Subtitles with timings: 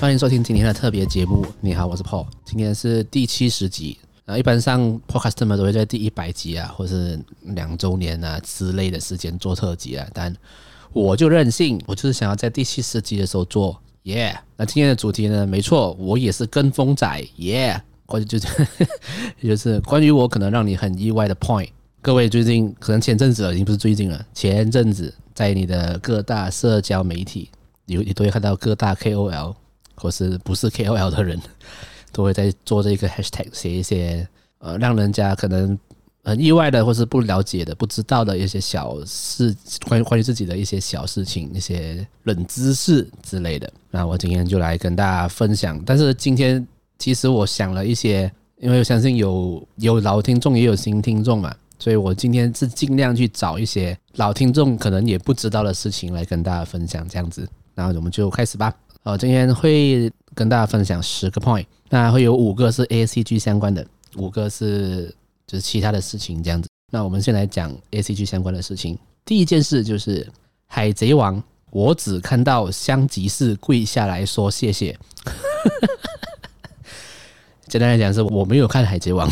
[0.00, 1.44] 欢迎收听今天的特别节目。
[1.60, 3.98] 你好，我是 Paul，今天是第七十集。
[4.24, 10.08] 那，一般上 Podcast 们都会在第一百集啊，或是两周年啊之类的时间做特辑啊。
[10.14, 10.34] 但
[10.94, 13.78] 我就任性，我就是想要在第七十集的时候做。
[14.04, 15.46] 耶、那今天的主题呢？
[15.46, 17.22] 没错，我也是跟风仔。
[17.36, 17.78] 耶！
[18.06, 18.66] 或者就是，
[19.42, 21.68] 就是关于我可能让你很意外的 point。
[22.00, 24.24] 各位最近可能前阵子了，已经不是最近了。
[24.32, 27.50] 前阵子在你的各大社交媒体，
[27.84, 29.54] 你你都会看到各大 KOL
[30.00, 31.40] 或是不是 KOL 的人。
[32.12, 34.26] 都会在做这个 hashtag，写一些
[34.58, 35.78] 呃，让人家可能
[36.24, 39.54] 很意外的，或是不了解的、不知道的一些小事，
[39.86, 43.72] 关于关于自己的一些小事情、一些冷知识之类的。
[43.92, 45.80] 那我今天就来跟大家分享。
[45.86, 46.66] 但是今天
[46.98, 57.48] 其实我想了一些，因为我相信有有老听众也有新听众嘛，所以我今天是尽量去找一些老听众可能也不知道的事情来跟大家分享，这样子。
[57.72, 58.74] 然后我们就开始吧。
[59.02, 63.84] 好，今天会跟大家分享十个 point，那会有五个是 ACG 相关的，
[64.16, 65.06] 五个是
[65.46, 66.68] 就是其他的事情这样子。
[66.92, 68.98] 那我们先来讲 ACG 相关的事情。
[69.24, 70.22] 第一件事就是
[70.66, 71.36] 《海贼王》，
[71.70, 74.94] 我只看到香吉士跪下来说谢谢。
[77.66, 79.26] 简单来讲，是我没有看《海贼王》，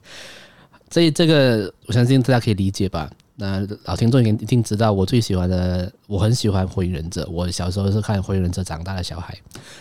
[0.88, 3.10] 这这个我相信大家可以理解吧。
[3.40, 7.24] 那老听众一定知道，我最喜欢的，我很喜欢《火影忍者》。
[7.30, 9.32] 我小时候是看《火影忍者》长大的小孩，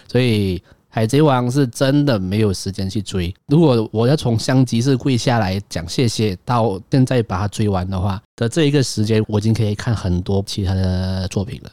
[0.07, 3.33] 所以《海贼王》是真的没有时间去追。
[3.47, 11.71] 如果我要从香吉士跪下来讲谢谢，到现在把它追完的话的这一个时间，我已经可以看很多其他的作品了。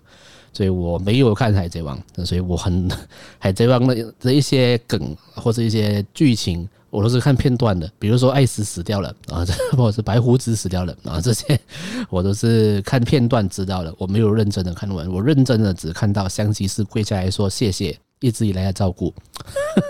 [0.55, 2.89] 所以我没有看《海贼王》，所以我很
[3.39, 6.67] 《海贼王》的的一些梗或者一些剧情。
[6.95, 9.45] 我都是看片段的，比如说艾斯死掉了啊，
[9.77, 11.59] 或者是白胡子死掉了啊，这些
[12.09, 13.93] 我都是看片段知道的。
[13.99, 19.13] 我没有认真的看完，我认真的只看到香吉士跪下来说谢谢一直以来的照顾，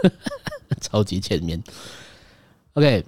[0.80, 1.62] 超级前面。
[2.72, 3.04] OK，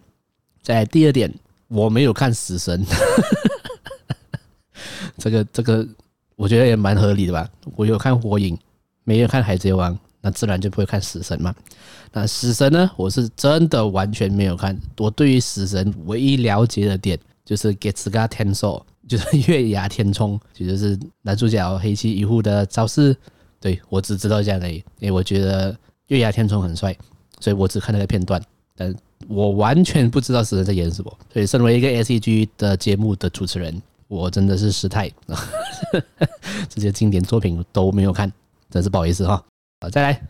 [0.62, 1.32] 在第二点，
[1.68, 2.84] 我没有看死神，
[5.16, 5.88] 这个这个
[6.34, 7.48] 我觉得也蛮合理的吧。
[7.76, 8.58] 我有看火影，
[9.04, 9.98] 没有看海贼王。
[10.26, 11.54] 那自然就不会看死神嘛。
[12.12, 12.90] 那死神呢？
[12.96, 14.76] 我是真的完全没有看。
[14.98, 23.16] 我对于死神唯一了解的点就是 Getsuga Tensou， 就是月牙天冲，也就是男主角黑崎一护的招式。
[23.60, 25.76] 对，我只知道这样而已，因为我觉得
[26.08, 26.92] 月牙天冲很帅，
[27.38, 28.42] 所以我只看那个片段。
[28.74, 28.92] 但
[29.28, 31.18] 我完全不知道死神在演什么。
[31.32, 35.08] 所以，身为一个 SEG 的节目的主持人，我真的是失态，
[36.68, 38.30] 这些经典作品都没有看，
[38.70, 39.40] 真是不好意思哈。
[39.90, 40.20] 再来，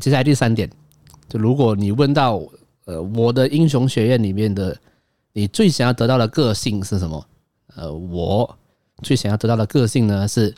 [0.00, 0.70] 接下来第三点，
[1.28, 2.40] 就如果你问到，
[2.84, 4.76] 呃，我的英雄学院里面的
[5.32, 7.26] 你最想要得到的个性是什么？
[7.74, 8.58] 呃，我
[9.02, 10.54] 最想要得到的个性呢是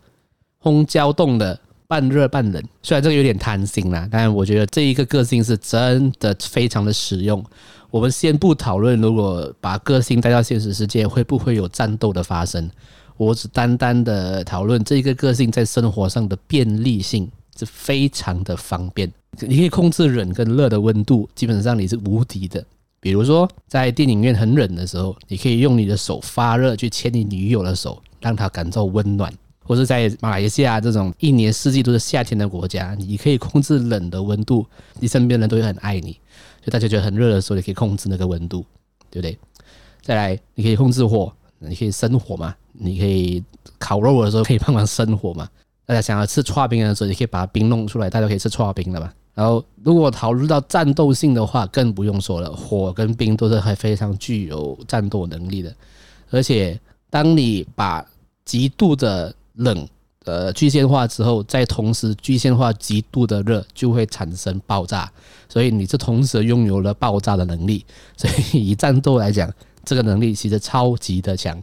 [0.58, 2.62] 轰焦冻的半热半冷。
[2.82, 7.44] 虽然这个有点贪心啦，但我觉得这一个个性是真的非常的实用。
[7.90, 12.68] 我们先不讨论，如果把个性带到现实世界，会不会有战斗的发生？
[13.16, 17.30] 我只单单的讨论这一个个性在生活上的便利性。
[17.56, 19.10] 是非常的方便，
[19.40, 22.64] 你可以控制冷跟热的温度，基本上你是无敌的。
[23.00, 29.30] 比如说，在电影院很冷的时候，你可以用你的手发热去牵你女友的手，让她感受温暖；
[29.62, 34.66] 或是在马来西亚这种一年四季都是夏天的国家，你可以控制冷的温度，
[35.00, 36.12] 你身边人都会很爱你。
[36.60, 38.64] 所以大家觉得很热的时候，你可以控制那个温度，
[39.10, 39.38] 对不对？
[40.00, 42.54] 再来，你可以控制火，你可以生火嘛？
[42.72, 43.44] 你可以
[43.78, 45.46] 烤肉的时候可以帮忙生火嘛？
[45.86, 49.12] 大家想要吃剉冰的时候，你可以把冰弄出来，大家可以吃剉冰了吧？
[49.34, 55.74] 然后，如果讨论到战斗性的话，更不用说了，火跟冰都是还非常具有战斗能力的。
[56.30, 56.80] 而且，
[57.10, 58.06] 当你把
[58.44, 59.86] 极度的冷
[60.24, 65.10] 呃具现化之后，再同时具现化极度的热，就会产生爆炸。
[65.48, 67.84] 所以，你是同时拥有了爆炸的能力。
[68.16, 69.52] 所以，以战斗来讲，
[69.84, 71.60] 这个能力其实超级的强。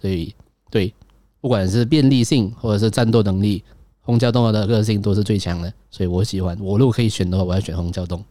[0.00, 0.34] 所以，
[0.70, 0.92] 对。
[1.40, 3.64] 不管是便利性或者是战斗能力，
[4.02, 6.56] 轰焦冻的个性都是最强的，所以我喜欢。
[6.60, 8.22] 我如果可以选的话，我要选轰焦冻。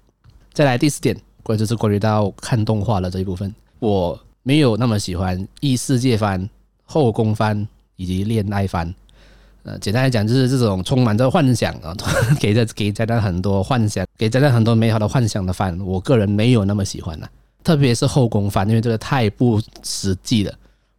[0.54, 6.48] 再来第四点，关就是关于到看动画的这一部分，我没有那么喜欢异世界番、
[6.86, 8.94] 后宫番以及恋爱番。
[9.64, 11.96] 呃，简单来讲，就是这种充满着幻想啊，
[12.40, 17.28] 给着给宅男很多幻想，给宅男很多美好的幻想的番，我个人没有那么喜欢呐。
[17.64, 20.54] 特别是后宫番，因为这个太不实际了，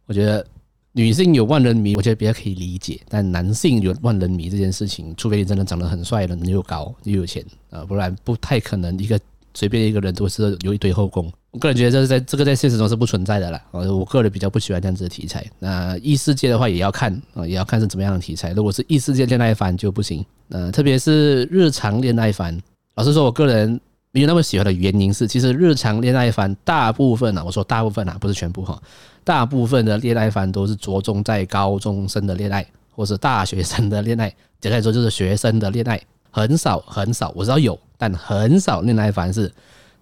[0.07, 0.45] 我觉得。
[0.93, 2.99] 女性有万人迷，我觉得比较可以理解。
[3.07, 8.97] 但男性有万人迷这件事情，除非你真的长得很帅，人又高又有钱啊，不然不太可能。
[8.99, 9.19] 一个
[9.53, 13.61] 随便一个人都是有一堆后宫，我个人觉得这是在这个在现实中是不存在的啦。
[13.71, 15.45] 我个人比较不喜欢这样子的题材。
[15.59, 18.51] 那异世界的话也要看啊，也要看是怎么样的题材。
[18.53, 20.25] 如果是异世界恋爱番就不行。
[20.49, 22.59] 呃，特别是日常恋爱番，
[22.95, 23.79] 老实说，我个人
[24.11, 28.77] 没有那么喜欢的原因是，其实日常恋爱番大部分啊，我说大部分啊，不是全部哈，
[29.23, 32.65] 大部分的恋爱番都是着重在高中生的恋爱，
[32.95, 34.29] 或是大学生的恋爱，
[34.59, 39.51] 简单来说就是学生的恋爱，很少很少，我知道有，但很少恋爱番是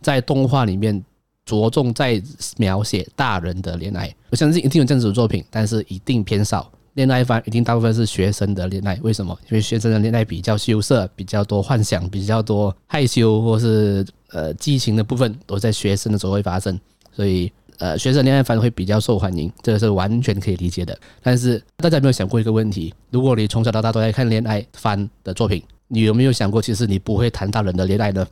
[0.01, 1.03] 在动画里面。
[1.45, 2.21] 着重在
[2.57, 6.71] 描写大人的恋爱，我相信一定有这样子的作品，但是一定偏少。
[6.93, 9.35] 恋爱番一定大部分是学生的恋爱，为什么？
[9.49, 16.79] 因为学生的恋爱比较羞涩，比较多幻想，比较多害羞或是呃激情的部分都在学生的时候会发生，
[17.11, 20.97] 所以呃学生恋爱番会比较受欢迎，这个是完全可以理解的。
[21.23, 22.93] 但是大家有没有想过一个问题？
[23.09, 28.27] 如果你从小到大都在看恋爱番的作品，你有没有想过，其实你不会谈大人的恋爱呢？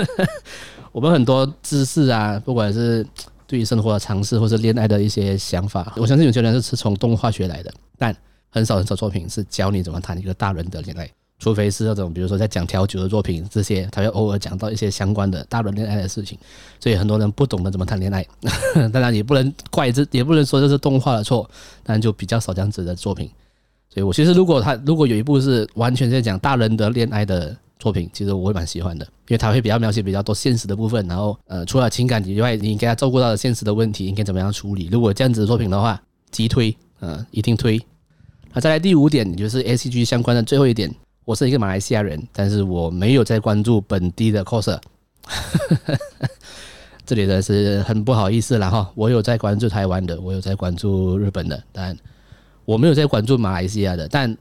[0.92, 3.06] 我们很多知识啊，不管是
[3.46, 8.14] 对于生活的常识，或是恋爱的一些想法，我相信有些人是从动画学来的，但
[8.50, 16.38] 很少很少作品是教你怎么谈一个大人的恋爱，除非是那种比如说在讲调酒的作品，这些他会偶尔讲到一些相关的大人恋爱的事情，
[16.80, 18.26] 所以很多人不懂得怎么谈恋爱。
[18.92, 21.48] 当然也不能怪这，也不能说这是动画的错，
[21.82, 23.30] 但就比较少这样子的作品。
[23.88, 27.56] 所以我其实如果他如果有一部是完全在讲大人的恋爱的。
[27.78, 34.88] 作品其实我会蛮喜欢的，因为他会比较描写比较多现实的部分，然后呃，除了情感以外，你应该照顾到的现实的问题应该怎么样处理？
[34.90, 37.78] 如果这样子的作品的话，急推，呃，一定推。
[38.54, 40.90] 那再来第五点，也就是 ACG 相关的最后一点，
[41.26, 44.80] 我是一个马来西亚人，但是我没有在关注本地的 coser，
[47.04, 51.98] 这里的是很不好意思了哈，我有在关注台湾的，我有在关注日本的，但
[52.64, 54.34] 我没有在关注马来西亚的，但。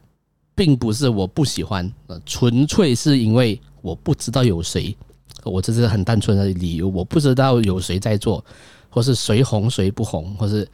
[0.57, 4.95] 并不是我不喜欢，呃，纯粹是因为我不知道有谁，
[5.43, 8.41] 我这是很单纯的理由，我不知道有谁在做，
[8.89, 10.65] 或是谁红谁不红，或是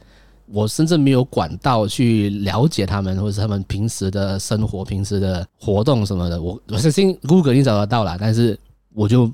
[0.52, 6.40] 我甚至没有管道去了解他们，或者是他们平时的生活、平时的活动什么的。
[6.40, 8.58] 我我相信 Google 你找得到啦，但是
[8.94, 9.30] 我就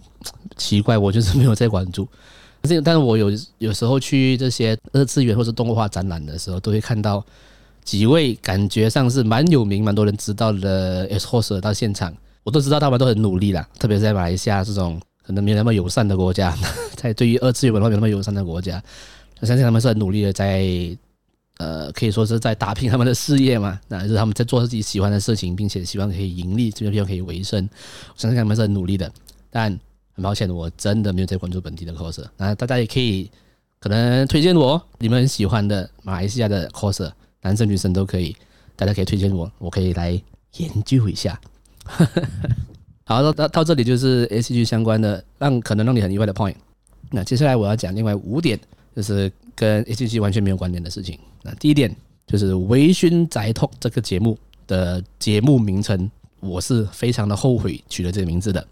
[0.56, 2.06] 奇怪，我就是没有在关注。
[2.61, 7.25] 但是，但是我有有时候去这些二次元或是动画展览的时候，都会看到。
[7.85, 12.12] 几位感觉上是蛮有名、蛮多人知道的 S h o s e 到现场，
[12.43, 13.67] 我都知道他们都很努力啦。
[13.79, 16.55] 特别是在马来西亚这种可能没有那么友善的国家，
[16.94, 18.79] 在对于二次元文化没有那么友善的国家，
[19.41, 20.67] 我相信他们是很努力的在，
[21.59, 23.79] 呃，可以说是在打拼他们的事业嘛。
[23.87, 27.69] 那就是他们在做自己喜欢的事情，并且希望可以盈利，这边希望可以维生。
[28.09, 29.13] 我相信他们是很努力的，
[29.51, 29.71] 但
[30.15, 32.25] 很抱歉，我真的没有在关注本地的 course。
[32.37, 33.31] 那大家也可以
[33.79, 37.11] 可能推荐我你们很喜欢的马来西亚的 course，。
[37.41, 38.37] 男生女生都可以，
[38.75, 40.11] 大家可以推荐我，我可以来
[40.57, 41.41] 研究一下。
[43.07, 46.57] 好，到到到这里就是 ACG 相关的，让可能让你很意外的 point。
[47.11, 48.59] 那接下来我要讲另外五点，
[48.99, 51.17] 就是跟 ACG 完全没有关联的事情。
[51.45, 51.95] 那第一点
[52.27, 54.37] 就是《微醺宅痛》这个节目
[54.67, 56.11] 的节目名称，
[56.41, 58.67] 我是非常的后悔取了这个名字的。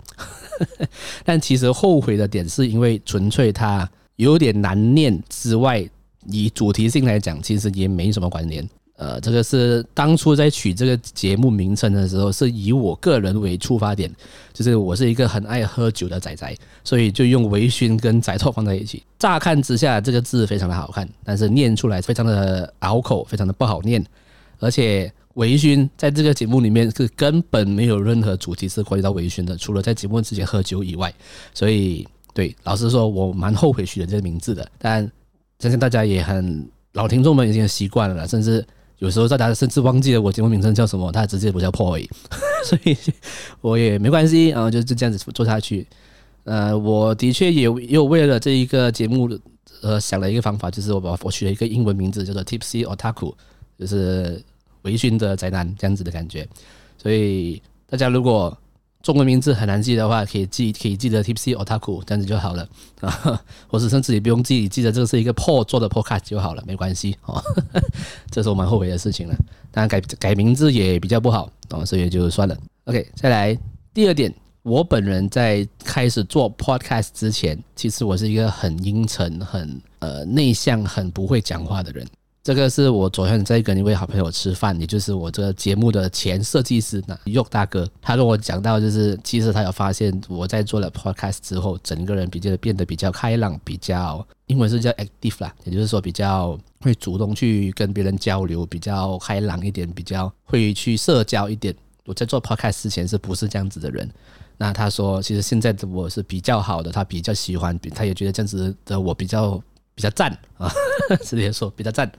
[1.24, 5.88] 但其实后悔的点是因为纯粹它有点难念之外。
[6.28, 8.68] 以主题性来讲，其实也没什么关联。
[8.96, 14.10] 呃，这个是当初在取这个节目名称的时候，是以我个人为出发点，
[14.52, 19.02] 就是我是一个很爱喝酒的仔仔，所以就用微醺跟宅透放在一起。
[19.18, 24.04] 乍看之下，这个字非常的好看，但是念出来非常的拗口，非常的不好念。
[24.58, 31.12] 而且微醺在这个节目里面是根本没有任何主题是关于到微醺的，除了在节目之前喝酒以外。
[31.54, 35.10] 所以，对，老实说，我蛮后悔取的这个名字的，但。
[35.58, 38.62] 相信大家也很老听众们已经习惯了，甚至
[38.98, 42.08] 有时候大家甚至忘记了我节目名称叫什么，他直接不叫 p o y，
[42.64, 42.96] 所以
[43.60, 45.86] 我也没关系啊，就就这样子做下去。
[46.44, 49.28] 呃，我的确也又为了这一个节目
[49.82, 53.34] 呃想了一个方法，就是我把我取了一个英文名字叫做 Tipsy Otaku，
[53.78, 54.42] 就是
[54.82, 56.48] 微醺的宅男这样子的感觉。
[56.96, 58.56] 所以大家如果
[59.06, 62.68] 中文名字很难记的话，可以记，可以记得 Tipsy Otaku 这样子就好了
[63.00, 67.40] 啊， 或者甚至也不用记，记得这个是一个破做的 Podcast 就好了，没关系哦。
[68.32, 69.36] 这是我蛮后悔的事情了，
[69.70, 72.58] 当然改改名字也比较不好啊，所以就算了。
[72.86, 73.56] OK，再来
[73.94, 74.34] 第二点，
[74.64, 82.04] 我本人在开始做 Podcast 之前，其实我是一个很阴沉、很呃内向、很不会讲话的人。
[82.46, 101.74] 这个是我昨天在跟一位好朋友吃饭，也就是我这个节目的前设计师呢，Yo 大哥，他跟我讲到，就是其实他有发现我在做了 podcast 之后，整个人比较变得比较开朗，比较英文是叫 active 啦，也就是说比较会主动去跟别人交流，比较开朗一点，比较会去社交一点。
[102.04, 104.08] 我在做 podcast 之前是不是这样子的人？
[104.56, 109.60] 那他说，其实现在的我是比较好的，他比较喜欢，他也觉得这样子的我比较
[109.96, 110.70] 比较赞 啊，
[111.24, 112.10] 直接说比较赞。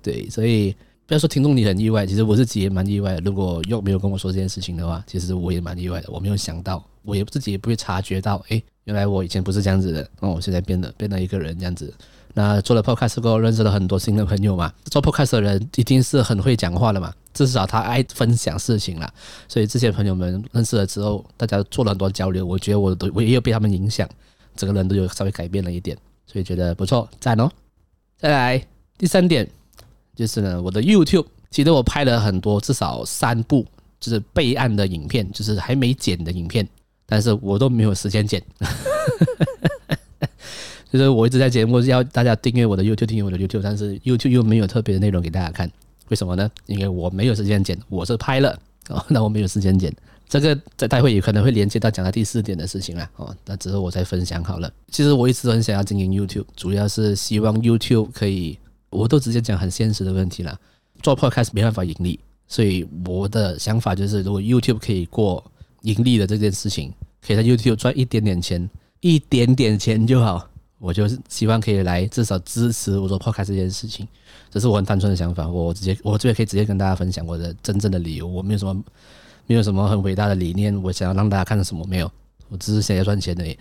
[0.00, 0.74] 对，所以
[1.06, 3.18] 不要说听众你很意外，其实我自己也蛮意外。
[3.18, 6.08] 如果又没有跟我说这件事情的话，其实我也蛮意外的。
[6.10, 11.92] 我没有想到，我也自己也不会察觉到，哎，原来我以前不是这样子的，那我现在变得变了一个人这样子。
[12.32, 14.72] 那做了 podcast 后，认识了很多新的朋友嘛。
[14.84, 19.12] 做 podcast 的人一定是很会讲话的嘛，至少他爱分享事情啦。
[19.48, 24.08] 所以这些朋友们认识了之后，大家做了很多交流，我觉得我都我也有被他们影响，
[24.54, 27.50] 整个人都有稍微改变了一点，所以觉得不错，赞哦。
[28.18, 28.66] 再来
[28.98, 29.48] 第三点
[30.14, 33.64] 就是呢，我的 YouTube，其实我拍了很多，至少三部
[34.00, 36.66] 就是备案的影片，就是还没剪的影片，
[37.06, 38.42] 但是我都没有时间剪。
[40.90, 45.70] 就是我一直在节目要大家订阅我的 YouTube，订阅我的 YouTube，但是 YouTube 又没有特别的内容给大家看，
[46.08, 46.50] 为什么呢？
[46.66, 49.94] 因为我没有时间剪，我是拍了哦，那我没有时间剪。
[50.28, 54.72] 这个在待会也可能会连接到讲到第四点的事情了哦，那之后我再分享好了。
[54.90, 58.58] 其实我一直都很想要经营 YouTube，主要是希望 YouTube 可以，
[58.90, 60.58] 我都直接讲很现实的问题了，
[61.02, 62.18] 做 Podcast 没办法盈利，
[62.48, 65.44] 所以我的想法就是，如果 YouTube 可以过
[65.82, 66.92] 盈利的这件事情，
[67.24, 68.68] 可以在 YouTube 赚一点点钱，
[69.00, 70.48] 一点点钱就好。
[70.78, 74.06] 我就是希望可以来至少支持我做 podcast 这件事情，
[74.50, 75.48] 这是我很单纯的想法。
[75.48, 78.26] 我直接我这边可以直接跟大家分享我的真正的理由。
[78.26, 78.84] 我没有什么
[79.46, 82.10] 没有什么很伟大的理念，我想要让大家看到什么没有，
[82.48, 83.58] 我只是想要赚钱而已。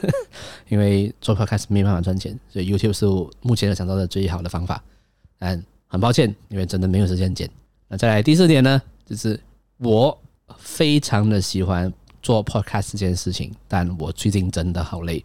[0.68, 4.82] 因为做 podcast 没办法赚钱，所以 YouTube 是我目前想到的最好的方法。
[5.38, 7.48] 但很抱歉，因为真的没有时间剪。
[7.88, 9.38] 那再来第四点呢，就是
[9.78, 10.16] 我
[10.58, 11.92] 非常的喜欢。
[12.22, 15.22] 做 podcast 这件事情，但我最近真的好累。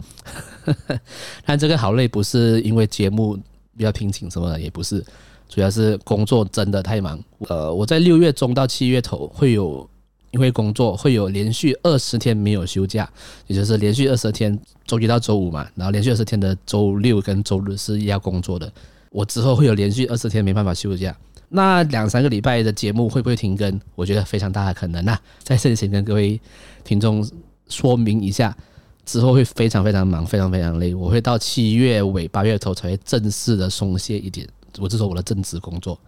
[1.46, 3.40] 但这个好累不是因为节目
[3.78, 5.02] 比较瓶颈什么的，也不是，
[5.50, 7.20] 主要是工作真的太忙。
[7.50, 9.90] 呃，我在六月中到七月头会有，
[10.32, 13.12] 因为工作会有连续二十天没有休假，
[13.48, 18.72] 也就是连续二十天，周一到周五嘛，然后连续二十天的周六跟周日是要工作的。
[19.10, 21.14] 我之后会有连续二十天没办法休假。
[21.50, 23.82] 那两三个礼拜的节目会不会停更？
[23.96, 25.18] 我觉得非常大的可能呐。
[25.40, 26.40] 在这里先跟各位
[26.84, 27.28] 听众
[27.68, 28.56] 说明一下，
[29.04, 30.94] 之后会非常非常忙，非常非常累。
[30.94, 34.48] 我会到七月尾八月头才会正式的松懈一点。
[34.78, 36.00] 我是说我的正职工作，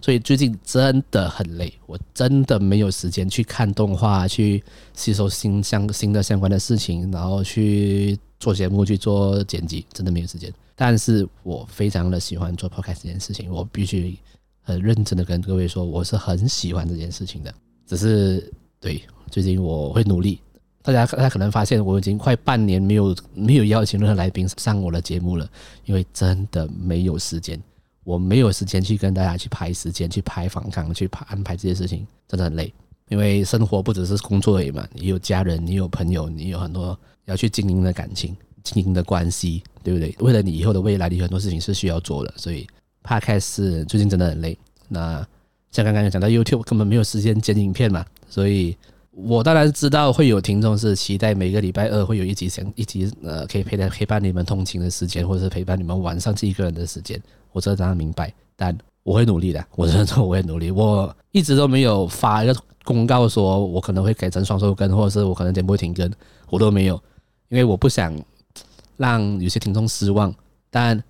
[0.00, 4.62] 所以最近真的很累，我真的没有时间去看动画，去
[4.94, 10.52] 吸收新相新的相关的事情，然后去做节目去做剪辑，真的没有时间。
[10.74, 14.18] 但是我非常的喜欢做 podcast 这件事情，我必须。
[14.60, 17.54] 很认真的跟各位说，我是很喜欢这件事情的。
[17.86, 20.38] 只是对，最近我会努力。
[20.82, 25.48] 大家大家可能发现我已经快半年没有没有邀请任何来宾上我的节目了，
[25.86, 27.58] 因为真的没有时间，
[28.08, 32.72] 我没有时间去跟大家去排时间去排访谈去排安排这些事情，真的很累。
[33.10, 40.14] 因为生活不只是工作而已嘛，你有家人，你有朋友，你有很多要去经营的感情、经营的关系，对不对？
[40.20, 42.66] 为了你以后的未来，你很多事情是需要做的，所以。
[43.04, 44.58] Podcast 最近真的很累。
[44.88, 45.26] 那
[45.70, 48.76] 像刚刚有讲到 YouTube 根本没有时间剪影片嘛，所以
[49.26, 57.20] 我当然知道会有听众是期待每个礼拜二会有一集，想一集呃可以陪陪伴你们通勤的时间，或者是陪伴你们晚上自己一个人的时间。
[57.50, 59.64] 我真的当然明白，但我会努力的。
[59.74, 60.70] 我真的说我会努力。
[60.70, 66.08] 我一直都没有发一个公告说我可能会改成双周更，或者是我可能节目会停更，
[66.48, 66.94] 我都没有，
[67.48, 68.14] 因为我不想
[68.96, 70.32] 让有些听众失望。
[70.70, 71.02] 但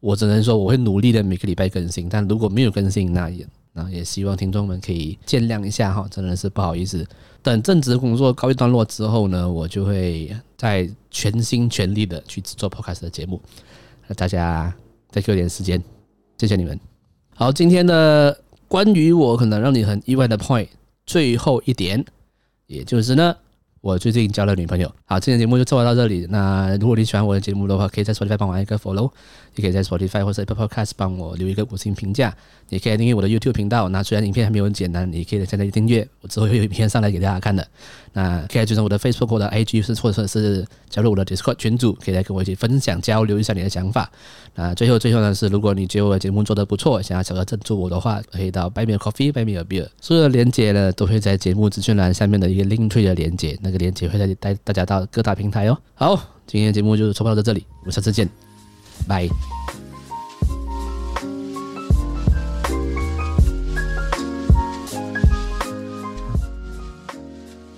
[0.00, 7.06] 我只能说我会努力的每个礼拜更新，但如果没有更新，那也那也希望听众们可以见谅一下哈，真的是不好意思。
[7.42, 13.40] 等正职工作告一段落之后呢，我就会再全心全力的去制作 podcast 的节目。
[14.06, 14.74] 那大家
[15.10, 15.82] 再给我点时间，
[16.38, 16.78] 谢谢你们。
[17.34, 18.38] 好，今天的
[18.68, 20.68] 关于我可能让你很意外的 point，
[21.06, 22.04] 最后一点，
[22.66, 23.36] 也就是呢。
[23.82, 24.88] 我最近交了女朋友。
[25.06, 26.24] 好，今天节目就做到这里。
[26.30, 29.10] 那如果你喜欢我的节目的话，可以在 Spotify 帮我按一个 follow，
[29.56, 32.32] 也可以在 Spotify 或者 Apple Podcast 帮我留一个五星评价。
[32.68, 33.88] 也可以订阅我的 YouTube 频道。
[33.88, 37.66] 那虽然影片还没有很简单，你可以现在订阅，我之后会有影片上来给大家看的。
[38.12, 44.10] 那可以追踪我的 Facebook 或者 IG，是或者是加入我的 Discord 群组，可以来跟我一起分享交流一下你的想法。
[44.54, 53.58] 那最后最后呢是，如果你觉得我的节目做得不错，想要小额赞助我的话，可以到 Buy Me a Coffee、Buy Me a Beer，所有的链接呢都会在节目资讯栏下面的一个 Linktree 的链接。
[53.60, 55.78] 那个链接会带带大家到各大平台哦。
[55.94, 56.14] 好，
[56.46, 58.28] 今天的节目就是播报到这里，我们下次见，
[59.08, 59.61] 拜。